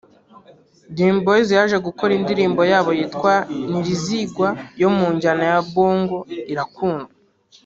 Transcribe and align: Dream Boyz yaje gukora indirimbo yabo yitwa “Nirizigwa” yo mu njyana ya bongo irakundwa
Dream 0.95 1.15
Boyz 1.25 1.47
yaje 1.57 1.77
gukora 1.87 2.11
indirimbo 2.19 2.61
yabo 2.71 2.89
yitwa 2.99 3.33
“Nirizigwa” 3.69 4.47
yo 4.81 4.89
mu 4.95 5.05
njyana 5.15 5.43
ya 5.51 5.59
bongo 5.73 6.17
irakundwa 6.53 7.11